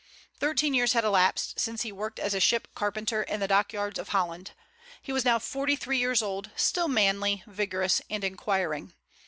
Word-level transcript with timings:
Thirteen 0.39 0.73
years 0.73 0.93
had 0.93 1.03
elapsed 1.03 1.59
since 1.59 1.83
he 1.83 1.91
worked 1.91 2.17
as 2.17 2.33
a 2.33 2.39
ship 2.39 2.67
carpenter 2.73 3.21
in 3.21 3.39
the 3.39 3.47
dock 3.47 3.71
yards 3.71 3.99
of 3.99 4.07
Holland. 4.09 4.53
He 4.99 5.13
was 5.13 5.23
now 5.25 5.37
forty 5.37 5.75
three 5.75 5.99
years 5.99 6.23
old, 6.23 6.49
still 6.55 6.87
manly, 6.87 7.43
vigorous, 7.45 8.01
and 8.09 8.23
inquiring. 8.23 8.93